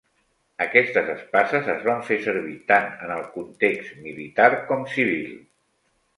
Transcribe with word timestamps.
Aquestes 0.63 1.11
espases 1.15 1.69
es 1.73 1.85
van 1.87 2.01
fer 2.07 2.17
servir 2.23 2.55
tant 2.73 2.89
en 3.09 3.13
el 3.19 3.23
context 3.37 3.95
militar 4.09 4.49
com 4.73 4.91
civil. 4.97 5.31